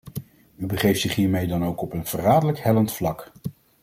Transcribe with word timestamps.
U 0.57 0.65
begeeft 0.65 1.01
zich 1.01 1.15
hiermee 1.15 1.47
dan 1.47 1.65
ook 1.65 1.81
op 1.81 1.93
een 1.93 2.05
verraderlijk 2.05 2.59
hellend 2.63 2.91
vlak. 2.93 3.31